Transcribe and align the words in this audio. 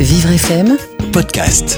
Vivre 0.00 0.30
FM, 0.30 0.76
podcast. 1.12 1.76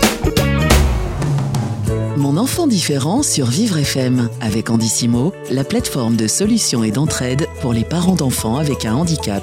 mon 2.18 2.36
enfant 2.36 2.66
différent 2.66 3.22
sur 3.22 3.46
Vivre 3.46 3.78
FM 3.78 4.28
avec 4.42 4.68
Andissimo, 4.68 5.32
la 5.50 5.64
plateforme 5.64 6.16
de 6.16 6.26
solutions 6.26 6.84
et 6.84 6.90
d'entraide 6.90 7.46
pour 7.62 7.72
les 7.72 7.82
parents 7.82 8.16
d'enfants 8.16 8.58
avec 8.58 8.84
un 8.84 8.94
handicap. 8.94 9.42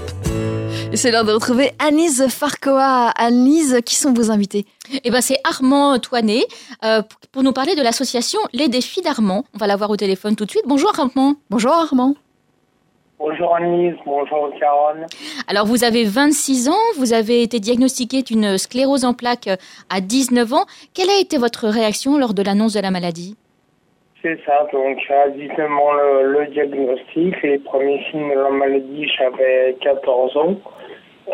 C'est 0.94 1.10
l'heure 1.10 1.26
de 1.26 1.32
retrouver 1.32 1.72
Anise 1.80 2.28
Farcoa. 2.30 3.10
Anise, 3.18 3.80
qui 3.84 3.96
sont 3.96 4.14
vos 4.14 4.30
invités? 4.30 4.68
Eh 5.04 5.10
ben, 5.10 5.22
c'est 5.22 5.40
Armand 5.44 5.98
Toinet 5.98 6.46
euh, 6.86 7.02
pour 7.32 7.42
nous 7.42 7.54
parler 7.54 7.76
de 7.76 7.82
l'association 7.82 8.40
Les 8.54 8.68
Défis 8.68 9.02
d'Armand. 9.02 9.44
On 9.56 9.58
va 9.58 9.66
l'avoir 9.66 9.90
au 9.90 9.98
téléphone 9.98 10.36
tout 10.36 10.46
de 10.46 10.52
suite. 10.52 10.66
Bonjour 10.68 10.94
Armand. 11.00 11.34
Bonjour 11.50 11.72
Armand. 11.74 12.16
Bonjour 13.20 13.56
Annelise, 13.56 13.96
bonjour 14.06 14.52
Caroline. 14.60 15.08
Alors 15.48 15.66
vous 15.66 15.84
avez 15.84 16.04
26 16.04 16.70
ans, 16.70 16.86
vous 17.00 17.14
avez 17.14 17.42
été 17.42 17.60
diagnostiqué 17.60 18.22
d'une 18.22 18.60
sclérose 18.60 19.06
en 19.06 19.16
plaques 19.16 19.50
à 19.90 20.02
19 20.02 20.54
ans. 20.54 20.66
Quelle 20.94 21.10
a 21.10 21.20
été 21.20 21.40
votre 21.40 21.68
réaction 21.68 22.20
lors 22.20 22.36
de 22.36 22.44
l'annonce 22.44 22.76
de 22.76 22.80
la 22.80 22.92
maladie? 22.92 23.36
C'est 24.22 24.38
ça, 24.46 24.68
donc 24.72 25.00
à 25.10 25.30
19 25.30 25.60
ans 25.60 25.94
le, 25.94 26.32
le 26.32 26.46
diagnostic, 26.48 27.42
les 27.42 27.58
premiers 27.58 28.04
signes 28.12 28.30
de 28.30 28.40
la 28.40 28.52
maladie, 28.52 29.10
j'avais 29.18 29.76
14 29.82 30.38
ans. 30.38 30.56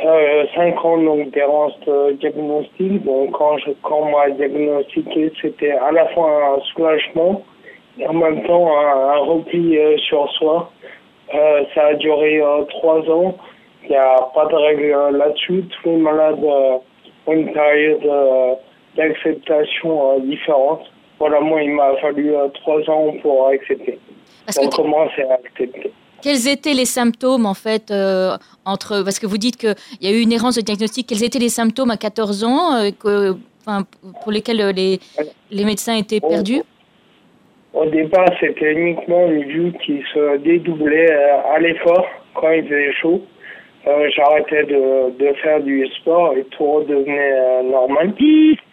Euh, 0.05 0.45
5 0.55 0.85
ans 0.85 0.97
donc 0.97 1.31
d'errance 1.31 1.73
de 1.85 2.13
diagnostic, 2.13 3.03
donc 3.03 3.31
quand, 3.31 3.57
je, 3.57 3.71
quand 3.81 4.03
on 4.03 4.11
m'a 4.11 4.29
diagnostiqué, 4.29 5.33
c'était 5.41 5.71
à 5.71 5.91
la 5.91 6.07
fois 6.13 6.55
un 6.55 6.61
soulagement 6.71 7.43
et 7.99 8.07
en 8.07 8.13
même 8.13 8.41
temps 8.47 8.71
un, 8.77 9.15
un 9.15 9.17
repli 9.17 9.77
euh, 9.77 9.97
sur 9.97 10.31
soi. 10.31 10.71
Euh, 11.33 11.63
ça 11.73 11.87
a 11.87 11.93
duré 11.95 12.41
euh, 12.41 12.63
trois 12.65 12.99
ans. 13.09 13.35
Il 13.83 13.89
n'y 13.89 13.95
a 13.95 14.17
pas 14.33 14.45
de 14.45 14.55
règle 14.55 14.93
euh, 14.93 15.11
là-dessus. 15.11 15.65
Tous 15.81 15.89
les 15.89 15.97
malades 15.97 16.43
ont 16.43 16.81
une 17.31 17.51
période 17.51 18.57
d'acceptation 18.95 20.19
différente. 20.19 20.81
Voilà, 21.19 21.39
moi, 21.39 21.61
il 21.61 21.71
m'a 21.71 21.95
fallu 22.01 22.33
trois 22.61 22.81
ans 22.89 23.13
pour 23.21 23.47
accepter. 23.47 23.99
Parce 24.45 24.57
On 24.61 24.69
que 24.69 24.75
commence 24.75 25.11
à 25.17 25.33
accepter. 25.35 25.91
quels 26.21 26.47
étaient 26.47 26.73
les 26.73 26.85
symptômes 26.85 27.45
en 27.45 27.53
fait 27.53 27.93
entre 28.65 29.03
parce 29.03 29.19
que 29.19 29.25
vous 29.27 29.37
dites 29.37 29.55
qu'il 29.57 29.75
y 30.01 30.07
a 30.07 30.11
eu 30.11 30.19
une 30.21 30.33
errance 30.33 30.55
de 30.55 30.61
diagnostic. 30.61 31.07
Quels 31.07 31.23
étaient 31.23 31.39
les 31.39 31.49
symptômes 31.49 31.91
à 31.91 31.97
14 31.97 32.43
ans 32.43 32.89
que, 32.99 33.35
pour 34.21 34.31
lesquels 34.31 34.57
les, 34.75 34.99
les 35.49 35.65
médecins 35.65 35.95
étaient 35.95 36.19
perdus? 36.19 36.61
Au 37.73 37.85
départ, 37.85 38.29
c'était 38.39 38.71
uniquement 38.73 39.25
une 39.25 39.45
vue 39.45 39.73
qui 39.83 40.03
se 40.13 40.37
dédoublait 40.37 41.11
euh, 41.11 41.55
à 41.55 41.57
l'effort 41.57 42.05
quand 42.35 42.51
il 42.51 42.65
faisait 42.65 42.93
chaud. 42.93 43.23
Euh, 43.87 44.09
J'arrêtais 44.15 44.63
de, 44.65 45.09
de 45.17 45.33
faire 45.41 45.59
du 45.59 45.87
sport 45.87 46.35
et 46.37 46.43
tout 46.51 46.63
redevenait 46.71 47.33
euh, 47.33 47.63
normal. 47.63 48.13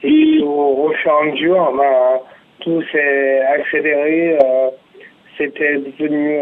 Et 0.03 0.42
au, 0.42 0.92
fur 1.03 1.12
et 1.12 1.29
à 1.29 1.33
mesure, 1.33 1.73
ben, 1.79 2.20
tout 2.61 2.83
s'est 2.92 3.41
accéléré. 3.41 4.37
C'était 5.39 5.79
devenu 5.79 6.39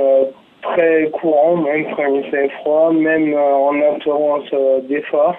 très 0.63 1.09
courant, 1.11 1.59
même 1.59 1.87
quand 1.95 2.13
il 2.13 2.25
faisait 2.25 2.49
froid, 2.61 2.91
même 2.93 3.35
en 3.35 3.81
absence 3.81 4.51
d'effort. 4.89 5.37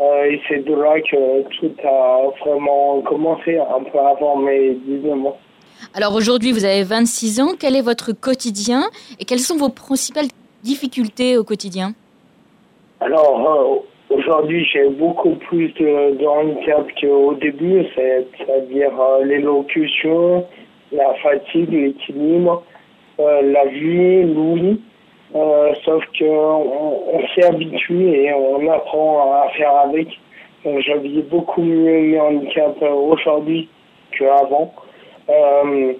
Et 0.00 0.40
c'est 0.48 0.64
de 0.64 0.74
là 0.74 0.98
que 1.02 1.42
tout 1.58 1.74
a 1.84 2.22
vraiment 2.40 3.02
commencé, 3.02 3.58
un 3.58 3.82
peu 3.82 3.98
avant 3.98 4.36
mes 4.36 4.70
19 4.86 5.26
ans. 5.26 5.36
Alors 5.94 6.14
aujourd'hui, 6.14 6.52
vous 6.52 6.64
avez 6.64 6.82
26 6.82 7.40
ans. 7.40 7.48
Quel 7.58 7.76
est 7.76 7.82
votre 7.82 8.12
quotidien 8.12 8.84
et 9.20 9.24
quelles 9.24 9.38
sont 9.40 9.56
vos 9.56 9.68
principales 9.68 10.26
difficultés 10.62 11.36
au 11.38 11.44
quotidien? 11.44 11.92
Alors, 13.00 13.84
euh, 14.10 14.16
aujourd'hui, 14.16 14.66
j'ai 14.72 14.88
beaucoup 14.88 15.36
plus 15.48 15.68
de, 15.74 16.16
de 16.18 16.26
handicap 16.26 16.86
qu'au 17.00 17.34
début, 17.34 17.84
c'est- 17.94 18.26
c'est-à-dire 18.36 18.90
euh, 19.00 19.24
l'élocution, 19.24 20.44
la 20.92 21.14
fatigue, 21.22 21.70
l'équilibre, 21.70 22.62
euh, 23.20 23.42
la 23.42 23.66
vue, 23.66 24.24
l'ouïe. 24.24 24.80
Sauf 25.84 26.02
qu'on 26.18 26.24
on, 27.12 27.20
s'y 27.34 27.42
habitue 27.42 28.08
et 28.14 28.32
on 28.32 28.66
apprend 28.72 29.30
à 29.42 29.50
faire 29.50 29.76
avec. 29.84 30.08
Donc, 30.64 30.82
beaucoup 31.30 31.60
mieux 31.62 32.00
mes 32.00 32.18
handicaps 32.18 32.80
aujourd'hui 32.82 33.68
qu'avant. 34.18 34.72
Euh, 35.28 35.92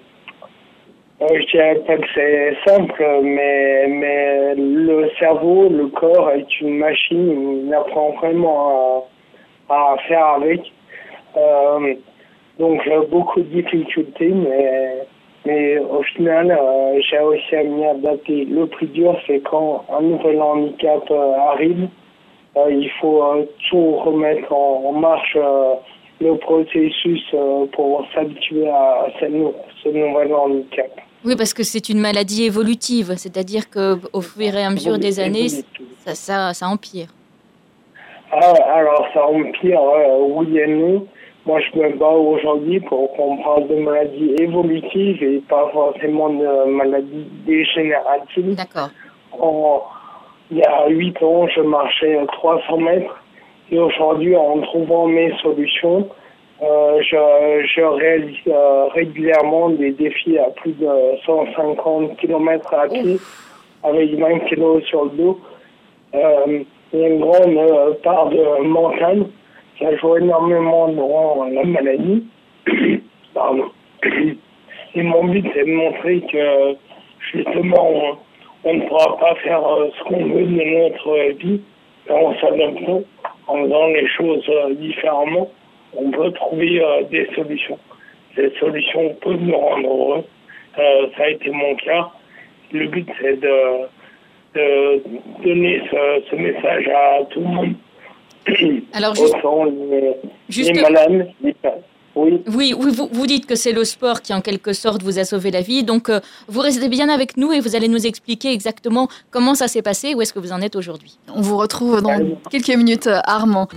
euh, 1.21 1.27
je 1.29 1.51
dirais 1.51 1.75
pas 1.85 1.97
que 1.97 2.07
c'est 2.15 2.57
simple, 2.65 3.03
mais, 3.21 3.87
mais 3.87 4.55
le 4.55 5.09
cerveau, 5.19 5.67
le 5.69 5.87
corps 5.87 6.31
est 6.31 6.61
une 6.61 6.77
machine, 6.77 7.65
il 7.67 7.73
apprend 7.73 8.11
vraiment 8.11 9.07
à, 9.69 9.93
à 9.93 9.97
faire 10.07 10.25
avec. 10.25 10.61
Euh, 11.37 11.95
donc 12.57 12.81
j'ai 12.83 12.97
beaucoup 13.11 13.41
de 13.41 13.61
difficultés, 13.61 14.29
mais, 14.29 15.05
mais 15.45 15.77
au 15.77 16.01
final, 16.03 16.51
euh, 16.51 16.99
j'ai 17.01 17.19
réussi 17.19 17.55
à 17.55 17.63
m'y 17.63 17.85
adapter. 17.85 18.45
Le 18.45 18.65
plus 18.67 18.87
dur, 18.87 19.15
c'est 19.27 19.41
quand 19.41 19.85
un 19.91 20.01
nouvel 20.01 20.41
handicap 20.41 21.03
euh, 21.11 21.33
arrive, 21.51 21.87
il 22.69 22.89
faut 22.99 23.23
tout 23.69 23.91
remettre 23.97 24.51
en 24.51 24.91
marche. 24.93 25.37
Le 26.21 26.37
processus 26.37 27.23
euh, 27.33 27.65
pour 27.71 28.05
s'habituer 28.13 28.67
à 28.69 29.07
ce, 29.19 29.25
ce 29.83 29.89
nouvel 29.89 30.33
handicap. 30.33 30.91
Oui, 31.25 31.35
parce 31.35 31.53
que 31.53 31.63
c'est 31.63 31.89
une 31.89 31.99
maladie 31.99 32.45
évolutive, 32.45 33.13
c'est-à-dire 33.17 33.69
que 33.69 33.97
au 34.13 34.21
fur 34.21 34.55
et 34.55 34.63
à 34.63 34.69
mesure 34.69 34.97
des 34.97 35.19
années, 35.19 35.49
ça, 35.49 36.15
ça, 36.15 36.53
ça 36.53 36.67
empire. 36.67 37.07
Ah, 38.31 38.53
alors 38.73 39.05
ça 39.13 39.25
empire, 39.25 39.79
euh, 39.81 40.17
oui 40.19 40.57
et 40.57 40.67
non. 40.67 41.05
Moi, 41.45 41.59
je 41.61 41.79
me 41.79 41.97
bats 41.97 42.09
aujourd'hui 42.09 42.79
pour 42.81 43.11
qu'on 43.13 43.37
parle 43.37 43.67
de 43.67 43.75
maladies 43.75 44.35
évolutives 44.39 45.23
et 45.23 45.39
pas 45.49 45.69
forcément 45.73 46.29
de 46.29 46.65
maladies 46.69 47.27
dégénératives. 47.45 48.55
D'accord. 48.55 48.89
Il 50.51 50.57
y 50.57 50.63
a 50.63 50.87
8 50.87 51.23
ans, 51.23 51.47
je 51.47 51.61
marchais 51.61 52.19
300 52.33 52.77
mètres 52.77 53.18
et 53.71 53.79
aujourd'hui, 53.79 54.35
en 54.35 54.59
trouvant 54.61 55.07
mes 55.07 55.31
solutions, 55.41 56.07
euh, 56.61 57.01
je, 57.01 57.81
réalise 57.81 58.35
euh, 58.47 58.87
régulièrement 58.93 59.69
des 59.69 59.91
défis 59.91 60.37
à 60.37 60.49
plus 60.49 60.73
de 60.73 60.87
150 61.25 62.17
km 62.17 62.73
à 62.73 62.87
pied 62.87 63.17
avec 63.83 64.13
20 64.13 64.39
kg 64.39 64.81
sur 64.85 65.05
le 65.05 65.11
dos. 65.11 65.39
Euh, 66.15 66.63
il 66.91 66.99
y 66.99 67.03
a 67.03 67.07
une 67.07 67.19
grande 67.19 67.55
euh, 67.55 67.93
part 68.03 68.29
de 68.29 68.63
mental 68.63 69.25
qui 69.77 69.85
a 69.85 69.95
joué 69.97 70.21
énormément 70.21 70.89
dans 70.89 71.45
la 71.45 71.63
maladie. 71.63 72.25
Et 74.95 75.03
mon 75.03 75.25
but, 75.25 75.45
c'est 75.53 75.65
de 75.65 75.71
montrer 75.71 76.21
que 76.21 76.75
justement, 77.31 78.17
on, 78.63 78.73
ne 78.73 78.81
pourra 78.87 79.17
pas 79.17 79.35
faire 79.35 79.65
euh, 79.65 79.89
ce 79.97 80.03
qu'on 80.05 80.25
veut 80.25 80.45
de 80.45 80.79
notre 80.83 81.37
vie 81.37 81.61
en 82.09 82.33
s'adaptant, 82.39 83.01
en 83.49 83.63
faisant 83.63 83.87
les 83.87 84.07
choses 84.09 84.45
euh, 84.49 84.73
différemment. 84.75 85.49
On 85.95 86.11
peut 86.11 86.31
trouver 86.31 86.81
euh, 86.83 87.03
des 87.11 87.27
solutions. 87.35 87.79
Ces 88.35 88.51
solutions 88.59 89.15
peuvent 89.21 89.41
nous 89.41 89.57
rendre 89.57 89.87
heureux. 89.89 90.23
Euh, 90.77 91.07
ça 91.17 91.23
a 91.23 91.29
été 91.29 91.49
mon 91.49 91.75
cas. 91.75 92.09
Le 92.71 92.87
but, 92.87 93.07
c'est 93.19 93.39
de, 93.39 93.57
de 94.55 95.01
donner 95.43 95.81
ce, 95.89 96.21
ce 96.29 96.35
message 96.35 96.87
à 96.87 97.25
tout 97.25 97.39
le 97.39 97.47
monde. 97.47 97.73
Alors, 98.93 99.15
juste- 99.15 99.35
Autant 99.35 99.65
les, 99.65 100.13
Juste- 100.49 100.75
les 100.75 100.81
malades, 100.81 101.31
les 101.43 101.55
oui. 102.15 102.41
Oui, 102.47 102.73
oui, 102.77 102.91
vous, 102.91 103.09
vous 103.11 103.27
dites 103.27 103.45
que 103.45 103.55
c'est 103.55 103.71
le 103.71 103.83
sport 103.83 104.21
qui, 104.21 104.33
en 104.33 104.41
quelque 104.41 104.73
sorte, 104.73 105.03
vous 105.03 105.19
a 105.19 105.25
sauvé 105.25 105.51
la 105.51 105.61
vie. 105.61 105.83
Donc, 105.83 106.09
euh, 106.09 106.19
vous 106.47 106.59
restez 106.61 106.89
bien 106.89 107.09
avec 107.09 107.37
nous 107.37 107.51
et 107.51 107.59
vous 107.59 107.75
allez 107.75 107.87
nous 107.87 108.05
expliquer 108.05 108.51
exactement 108.51 109.07
comment 109.31 109.55
ça 109.55 109.67
s'est 109.67 109.81
passé, 109.81 110.15
où 110.15 110.21
est-ce 110.21 110.33
que 110.33 110.39
vous 110.39 110.51
en 110.51 110.61
êtes 110.61 110.75
aujourd'hui. 110.75 111.17
On 111.33 111.41
vous 111.41 111.57
retrouve 111.57 112.01
dans 112.01 112.09
Allez. 112.09 112.35
quelques 112.51 112.75
minutes, 112.75 113.07
euh, 113.07 113.19
Armand. 113.23 113.67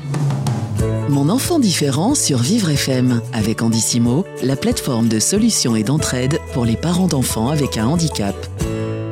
Mon 1.09 1.29
enfant 1.29 1.59
différent 1.59 2.15
sur 2.15 2.39
Vivre 2.39 2.71
FM 2.71 3.21
avec 3.33 3.63
Andissimo, 3.63 4.25
la 4.43 4.57
plateforme 4.57 5.09
de 5.09 5.21
solutions 5.21 5.77
et 5.77 5.83
d'entraide 5.83 6.39
pour 6.55 6.65
les 6.65 6.77
parents 6.77 7.07
d'enfants 7.07 7.51
avec 7.51 7.77
un 7.77 7.87
handicap. 7.87 8.35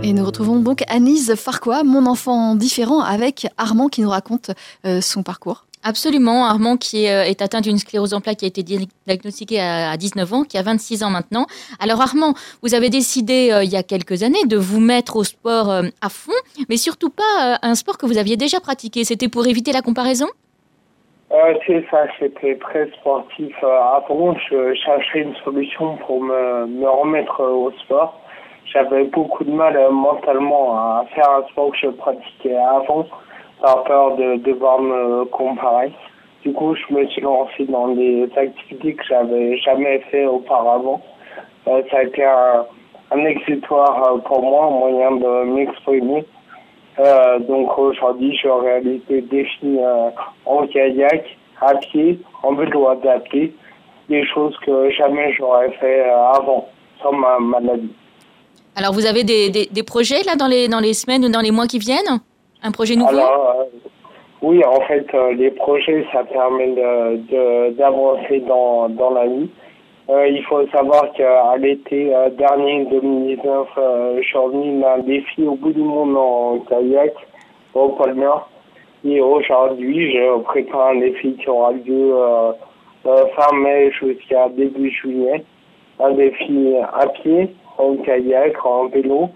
Et 0.02 0.12
nous 0.14 0.24
retrouvons 0.24 0.60
donc 0.60 0.82
Anise 0.88 1.34
Farcoa, 1.34 1.84
mon 1.84 2.06
enfant 2.06 2.54
différent, 2.54 3.00
avec 3.00 3.46
Armand 3.58 3.88
qui 3.88 4.00
nous 4.00 4.08
raconte 4.08 4.50
euh, 4.86 5.00
son 5.02 5.22
parcours. 5.22 5.66
Absolument, 5.82 6.44
Armand 6.44 6.76
qui 6.76 7.04
est, 7.06 7.30
euh, 7.30 7.32
atteint 7.44 7.62
d'une 7.62 7.78
sclérose 7.78 8.12
en 8.12 8.20
plaques 8.20 8.38
qui 8.38 8.44
a 8.44 8.48
été 8.48 8.62
di- 8.62 8.86
diagnostiqué 9.06 9.60
à, 9.60 9.90
à 9.92 9.96
19 9.96 10.32
ans, 10.34 10.44
qui 10.44 10.58
a 10.58 10.62
26 10.62 11.02
ans 11.04 11.10
maintenant. 11.10 11.46
Alors 11.80 12.02
Armand, 12.02 12.34
vous 12.62 12.74
avez 12.74 12.90
décidé 12.90 13.50
euh, 13.50 13.64
il 13.64 13.70
y 13.70 13.76
a 13.76 13.82
quelques 13.82 14.22
années 14.22 14.44
de 14.46 14.58
vous 14.58 14.80
mettre 14.80 15.16
au 15.16 15.24
sport 15.24 15.70
euh, 15.70 15.82
à 16.02 16.10
fond, 16.10 16.32
mais 16.68 16.76
surtout 16.76 17.08
pas 17.08 17.58
un 17.62 17.74
sport 17.74 17.96
que 17.96 18.04
vous 18.04 18.18
aviez 18.18 18.36
déjà 18.36 18.60
pratiqué. 18.60 19.04
C'était 19.04 19.28
pour 19.28 19.46
éviter 19.46 19.72
la 19.72 19.80
comparaison? 19.80 20.26
C'est 21.66 21.86
ça, 21.90 22.06
j'étais 22.18 22.56
très 22.58 22.90
sportif. 22.98 23.54
Avant, 23.62 24.34
je 24.50 24.74
cherchais 24.84 25.20
une 25.20 25.34
solution 25.44 25.96
pour 25.98 26.20
me, 26.22 26.66
me 26.66 26.88
remettre 26.88 27.40
au 27.42 27.70
sport. 27.84 28.20
J'avais 28.72 29.04
beaucoup 29.04 29.44
de 29.44 29.50
mal 29.52 29.78
mentalement 29.92 30.76
à 30.76 31.04
faire 31.14 31.30
un 31.30 31.48
sport 31.48 31.70
que 31.70 31.78
je 31.82 31.86
pratiquais 31.88 32.56
avant, 32.56 33.06
par 33.60 33.84
peur 33.84 34.16
de 34.16 34.36
devoir 34.36 34.80
me 34.80 35.24
comparer. 35.26 35.92
Du 36.42 36.52
coup, 36.52 36.74
je 36.74 36.94
me 36.94 37.06
suis 37.08 37.20
lancé 37.20 37.66
dans 37.66 37.88
des 37.88 38.28
activités 38.36 38.94
que 38.94 39.04
j'avais 39.08 39.58
jamais 39.58 40.00
fait 40.10 40.26
auparavant. 40.26 41.02
Euh, 41.68 41.82
ça 41.90 41.98
a 41.98 42.02
été 42.04 42.24
un, 42.24 42.64
un 43.10 43.24
exutoire 43.24 44.20
pour 44.24 44.42
moi, 44.42 44.66
un 44.66 44.70
moyen 44.70 45.10
de 45.12 45.44
m'exprimer. 45.52 46.24
Euh, 46.98 47.38
donc 47.40 47.78
aujourd'hui, 47.78 48.36
je 48.42 48.48
réalise 48.48 49.00
des 49.08 49.22
défis 49.22 49.78
euh, 49.78 50.10
en 50.44 50.66
kayak, 50.66 51.24
à 51.60 51.74
pied, 51.76 52.18
en 52.42 52.54
vélo 52.54 52.88
adapté, 52.88 53.54
des 54.08 54.26
choses 54.26 54.54
que 54.66 54.90
jamais 54.90 55.32
j'aurais 55.38 55.70
fait 55.72 56.00
euh, 56.00 56.32
avant, 56.32 56.68
sans 57.02 57.12
ma 57.12 57.38
maladie. 57.38 57.92
Alors 58.76 58.92
vous 58.92 59.06
avez 59.06 59.24
des, 59.24 59.50
des, 59.50 59.66
des, 59.66 59.82
projets 59.82 60.22
là 60.24 60.36
dans 60.36 60.46
les, 60.46 60.68
dans 60.68 60.80
les 60.80 60.94
semaines 60.94 61.24
ou 61.24 61.28
dans 61.28 61.40
les 61.40 61.50
mois 61.50 61.66
qui 61.66 61.78
viennent? 61.78 62.20
Un 62.62 62.72
projet 62.72 62.96
nouveau? 62.96 63.10
Alors, 63.10 63.56
euh, 63.60 63.88
Oui, 64.42 64.62
en 64.64 64.80
fait, 64.82 65.06
euh, 65.14 65.32
les 65.32 65.50
projets, 65.50 66.04
ça 66.12 66.24
permet 66.24 66.74
d'avancer 67.78 68.40
de, 68.40 68.46
dans, 68.46 68.88
dans 68.88 69.10
la 69.10 69.26
vie. 69.26 69.48
Euh, 70.08 70.26
il 70.28 70.42
faut 70.44 70.66
savoir 70.68 71.12
qu'à 71.12 71.56
l'été 71.56 72.12
dernier 72.36 72.84
2019, 72.86 73.68
euh, 73.78 74.16
je 74.20 74.26
suis 74.26 74.38
revenu 74.38 74.80
d'un 74.80 74.98
défi 74.98 75.44
au 75.44 75.54
bout 75.54 75.72
du 75.72 75.82
monde 75.82 76.16
en 76.16 76.58
kayak 76.68 77.14
au 77.74 77.90
pôle 77.90 78.14
Nord. 78.14 78.50
Et 79.04 79.20
aujourd'hui, 79.20 80.12
je 80.12 80.40
prépare 80.42 80.88
un 80.88 80.96
défi 80.96 81.34
qui 81.34 81.48
aura 81.48 81.72
lieu 81.72 82.14
fin 83.04 83.56
mai 83.56 83.92
jusqu'à 83.92 84.48
début 84.48 84.90
juillet. 84.90 85.44
Un 86.00 86.12
défi 86.12 86.74
à 86.92 87.06
pied, 87.06 87.54
en 87.78 87.96
kayak, 87.96 88.66
en 88.66 88.86
vélo. 88.88 89.30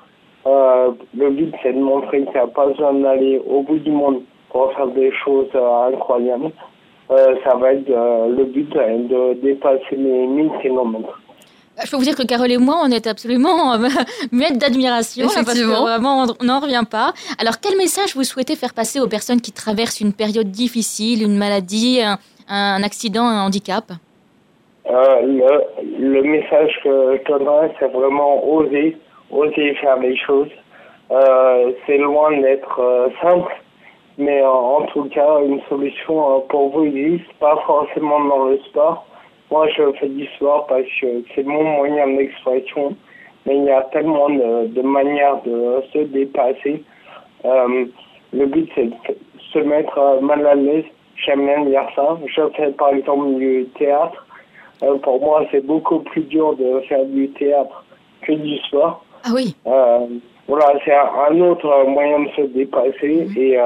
Le 0.47 1.31
but, 1.31 1.55
c'est 1.63 1.73
de 1.73 1.81
montrer 1.81 2.23
qu'il 2.23 2.33
n'y 2.33 2.39
a 2.39 2.47
pas 2.47 2.67
besoin 2.67 2.95
d'aller 2.95 3.41
au 3.47 3.63
bout 3.63 3.79
du 3.79 3.91
monde 3.91 4.23
pour 4.51 4.73
faire 4.75 4.89
des 4.89 5.13
choses 5.25 5.49
incroyables. 5.55 6.53
Euh, 7.11 7.35
ça 7.45 7.57
va 7.57 7.75
être 7.75 7.91
euh, 7.91 8.29
le 8.35 8.45
but 8.45 8.71
de 8.73 9.35
dépasser 9.43 9.97
les 9.97 10.27
1000 10.27 10.51
km. 10.63 11.21
Je 11.85 11.91
peux 11.91 11.97
vous 11.97 12.05
dire 12.05 12.17
que 12.17 12.23
Carole 12.23 12.51
et 12.51 12.57
moi, 12.57 12.77
on 12.83 12.91
est 12.91 13.07
absolument 13.07 13.75
euh, 13.75 13.89
muettes 14.33 14.59
d'admiration 14.59 15.27
parce 15.27 15.59
que 15.59 15.65
vraiment, 15.65 16.25
on 16.41 16.45
n'en 16.45 16.61
revient 16.61 16.85
pas. 16.91 17.13
Alors, 17.39 17.61
quel 17.61 17.77
message 17.77 18.15
vous 18.15 18.23
souhaitez 18.23 18.57
faire 18.57 18.73
passer 18.73 19.01
aux 19.01 19.09
personnes 19.09 19.41
qui 19.41 19.53
traversent 19.53 20.01
une 20.01 20.15
période 20.15 20.51
difficile, 20.51 21.23
une 21.23 21.37
maladie, 21.37 22.01
un, 22.01 22.19
un 22.49 22.83
accident, 22.83 23.27
un 23.27 23.45
handicap? 23.45 23.85
Euh, 24.89 25.21
le, 25.23 25.99
le, 25.99 26.23
message 26.23 26.71
que 26.85 27.19
je 27.19 27.25
donnerais, 27.31 27.75
c'est 27.81 27.89
vraiment 27.89 28.47
oser, 28.47 28.97
oser 29.31 29.75
faire 29.75 29.99
les 29.99 30.17
choses. 30.17 30.51
Euh, 31.11 31.73
c'est 31.87 31.99
loin 31.99 32.37
d'être 32.39 32.81
euh, 32.81 33.09
simple, 33.21 33.55
mais 34.17 34.43
en 34.43 34.83
tout 34.87 35.05
cas, 35.11 35.41
une 35.43 35.61
solution 35.69 36.37
euh, 36.37 36.41
pour 36.49 36.71
vous 36.71 36.85
existe, 36.85 37.31
pas 37.41 37.57
forcément 37.67 38.25
dans 38.25 38.45
le 38.47 38.59
sport. 38.71 39.07
Moi, 39.51 39.69
je 39.69 39.93
fais 40.01 40.09
du 40.09 40.27
sport 40.37 40.67
parce 40.67 40.87
que 41.01 41.23
c'est 41.35 41.45
mon 41.45 41.63
moyen 41.63 42.07
d'expression, 42.09 42.97
mais 43.45 43.57
il 43.57 43.65
y 43.65 43.71
a 43.71 43.83
tellement 43.93 44.31
de, 44.31 44.69
de 44.69 44.83
manières 44.83 45.43
de 45.43 45.83
se 45.93 45.99
dépasser. 45.99 46.83
Euh, 47.45 47.85
le 48.33 48.47
but, 48.47 48.71
c'est 48.75 48.87
de 48.87 48.95
se 49.53 49.59
mettre 49.59 50.21
mal 50.23 50.47
à 50.47 50.55
l'aise. 50.55 50.85
J'aime 51.17 51.45
bien 51.45 51.65
dire 51.67 51.87
ça. 51.95 52.19
Je 52.27 52.43
fais 52.57 52.73
par 52.73 52.89
exemple 52.89 53.35
du 53.35 53.67
théâtre. 53.79 54.27
Pour 55.03 55.21
moi, 55.21 55.45
c'est 55.53 55.65
beaucoup 55.65 56.01
plus 56.01 56.23
dur 56.23 56.57
de 56.57 56.81
faire 56.89 57.05
du 57.05 57.29
théâtre 57.31 57.85
que 58.23 58.33
du 58.33 58.57
sport. 58.59 59.04
Ah 59.25 59.31
oui. 59.35 59.57
voilà, 59.65 60.79
c'est 60.85 60.95
un, 60.95 61.41
autre 61.41 61.89
moyen 61.89 62.21
de 62.21 62.29
se 62.37 62.43
dépasser 62.43 63.27
mmh. 63.27 63.39
et 63.39 63.59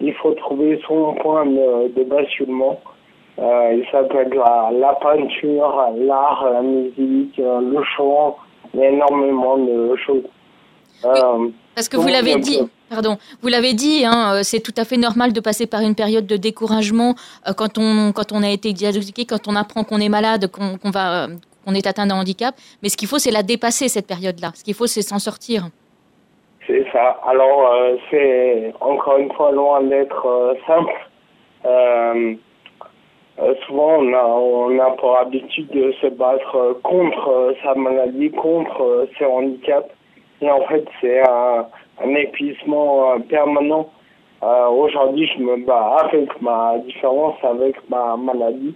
il 0.00 0.14
faut 0.14 0.32
trouver 0.32 0.80
son 0.86 1.14
point 1.14 1.46
de, 1.46 1.88
de 1.94 2.04
basculement. 2.04 2.80
Euh, 3.38 3.80
peut 4.10 4.18
être 4.18 4.34
la, 4.34 4.70
la 4.72 4.94
peinture, 4.94 5.92
l'art, 5.96 6.50
la 6.52 6.62
musique, 6.62 7.36
le 7.38 7.82
chant, 7.96 8.36
il 8.74 8.80
y 8.80 8.82
a 8.82 8.88
énormément 8.90 9.56
de 9.58 9.94
choses. 10.04 10.24
Euh, 11.04 11.48
parce 11.74 11.88
que 11.88 11.96
vous 11.96 12.08
l'avez 12.08 12.36
dit, 12.36 12.58
pardon, 12.90 13.18
vous 13.40 13.48
l'avez 13.48 13.72
dit, 13.72 14.04
hein, 14.04 14.40
c'est 14.42 14.60
tout 14.60 14.74
à 14.76 14.84
fait 14.84 14.96
normal 14.96 15.32
de 15.32 15.40
passer 15.40 15.66
par 15.66 15.80
une 15.82 15.94
période 15.94 16.26
de 16.26 16.36
découragement 16.36 17.14
euh, 17.46 17.52
quand 17.52 17.78
on 17.78 18.12
quand 18.12 18.32
on 18.32 18.42
a 18.42 18.50
été 18.50 18.72
diagnostiqué, 18.72 19.24
quand 19.24 19.46
on 19.46 19.54
apprend 19.54 19.84
qu'on 19.84 20.00
est 20.00 20.08
malade, 20.08 20.50
qu'on 20.50 20.76
qu 20.76 20.90
va 20.90 21.28
qu'on 21.68 21.74
est 21.74 21.86
atteint 21.86 22.06
d'un 22.06 22.16
handicap. 22.16 22.54
Mais 22.82 22.88
ce 22.88 22.96
qu'il 22.96 23.08
faut, 23.08 23.18
c'est 23.18 23.30
la 23.30 23.42
dépasser 23.42 23.88
cette 23.88 24.06
période-là. 24.06 24.52
Ce 24.54 24.64
qu'il 24.64 24.74
faut, 24.74 24.86
c'est 24.86 25.02
s'en 25.02 25.18
sortir. 25.18 25.68
C'est 26.66 26.84
ça. 26.92 27.20
Alors, 27.26 27.72
euh, 27.72 27.96
c'est 28.10 28.72
encore 28.80 29.18
une 29.18 29.32
fois 29.32 29.52
loin 29.52 29.82
d'être 29.82 30.26
euh, 30.26 30.54
simple. 30.66 30.94
Euh, 31.66 32.34
souvent, 33.66 33.98
on 33.98 34.12
a, 34.14 34.24
on 34.24 34.96
pour 34.96 35.18
habitude 35.18 35.68
de 35.68 35.92
se 36.00 36.06
battre 36.06 36.80
contre 36.82 37.54
sa 37.62 37.74
maladie, 37.74 38.30
contre 38.30 39.06
ses 39.18 39.26
handicaps. 39.26 39.90
Et 40.40 40.50
en 40.50 40.62
fait, 40.66 40.84
c'est 41.00 41.20
un, 41.20 41.66
épuisement 42.14 43.20
permanent. 43.28 43.90
Aujourd'hui, 44.40 45.28
je 45.36 45.42
me 45.42 45.64
bats 45.66 45.96
avec 46.04 46.40
ma 46.40 46.78
différence, 46.78 47.36
avec 47.42 47.76
ma 47.90 48.16
maladie. 48.16 48.74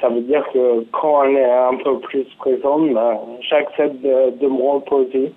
Ça 0.00 0.08
veut 0.08 0.20
dire 0.20 0.44
que 0.52 0.84
quand 0.92 1.24
elle 1.24 1.36
est 1.36 1.50
un 1.50 1.76
peu 1.76 1.98
plus 2.00 2.26
présente, 2.38 2.92
ben, 2.92 3.18
j'accepte 3.40 4.00
de, 4.02 4.46
me 4.46 4.70
reposer 4.70 5.32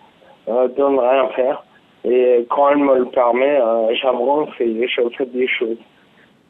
euh, 0.48 0.68
de 0.68 0.82
ne 0.84 1.00
rien 1.00 1.28
faire. 1.30 1.64
Et 2.06 2.46
quand 2.50 2.70
elle 2.72 2.80
me 2.80 3.00
le 3.00 3.06
permet, 3.06 3.60
euh, 3.60 3.94
j'avance 3.96 4.50
et 4.60 4.88
je 4.88 5.02
fais 5.18 5.26
des 5.26 5.48
choses. 5.48 5.78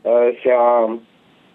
Euh, 0.06 0.32
c'est 0.42 0.52
un, 0.52 0.98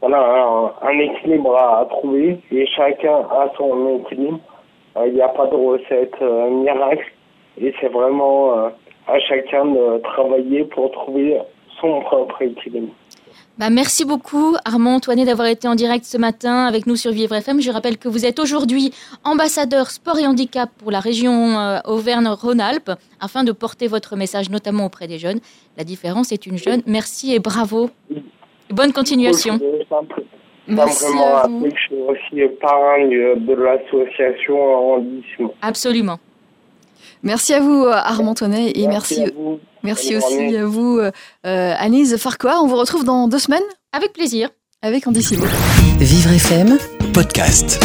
voilà, 0.00 0.72
un, 0.82 0.98
équilibre 0.98 1.56
à, 1.56 1.84
trouver 1.90 2.38
et 2.52 2.66
chacun 2.66 3.16
a 3.30 3.50
son 3.56 4.00
équilibre. 4.00 4.40
Il 5.04 5.14
n'y 5.14 5.20
a 5.22 5.28
pas 5.28 5.46
de 5.46 5.56
recette 5.56 6.20
miracle 6.20 7.12
et 7.60 7.74
c'est 7.80 7.92
vraiment 7.92 8.70
à 9.06 9.18
chacun 9.20 9.64
de 9.66 9.98
travailler 9.98 10.64
pour 10.64 10.90
trouver 10.92 11.38
son 11.80 12.00
propre 12.00 12.42
équilibre. 12.42 12.92
Bah, 13.58 13.70
merci 13.70 14.04
beaucoup 14.04 14.54
Armand 14.64 14.94
Antoine 14.94 15.24
d'avoir 15.24 15.48
été 15.48 15.66
en 15.66 15.74
direct 15.74 16.04
ce 16.04 16.16
matin 16.16 16.66
avec 16.66 16.86
nous 16.86 16.94
sur 16.94 17.10
Vivre 17.10 17.34
FM. 17.34 17.60
Je 17.60 17.72
rappelle 17.72 17.98
que 17.98 18.08
vous 18.08 18.24
êtes 18.24 18.38
aujourd'hui 18.38 18.92
ambassadeur 19.24 19.90
sport 19.90 20.16
et 20.16 20.28
handicap 20.28 20.70
pour 20.78 20.92
la 20.92 21.00
région 21.00 21.58
euh, 21.58 21.80
Auvergne-Rhône-Alpes 21.84 22.92
afin 23.18 23.42
de 23.42 23.50
porter 23.50 23.88
votre 23.88 24.14
message 24.14 24.48
notamment 24.48 24.86
auprès 24.86 25.08
des 25.08 25.18
jeunes. 25.18 25.40
La 25.76 25.82
différence 25.82 26.30
est 26.30 26.46
une 26.46 26.56
jeune. 26.56 26.82
Merci 26.86 27.34
et 27.34 27.40
bravo. 27.40 27.90
Bonne 28.70 28.92
continuation. 28.92 29.58
Merci 30.68 31.06
à 31.18 31.48
vous. 31.48 31.66
Je 31.66 31.80
suis 31.80 31.96
aussi 31.96 32.48
parrain 32.60 33.08
de 33.08 33.54
l'association 33.54 35.04
Absolument. 35.62 36.20
Merci 37.22 37.54
à 37.54 37.60
vous 37.60 37.86
Armand 37.86 38.34
Tonnet 38.34 38.72
et 38.74 38.86
merci, 38.86 39.20
merci, 39.20 39.30
merci 39.82 40.16
aussi 40.16 40.56
à 40.56 40.64
vous 40.64 40.98
euh, 40.98 41.10
Anise 41.44 42.16
Farquhar. 42.16 42.62
On 42.62 42.66
vous 42.66 42.76
retrouve 42.76 43.04
dans 43.04 43.28
deux 43.28 43.38
semaines 43.38 43.62
Avec 43.92 44.12
plaisir. 44.12 44.50
Avec 44.82 45.06
Andissimo. 45.06 45.44
Vivre 45.98 46.30
FM 46.30 46.78
Podcast. 47.12 47.80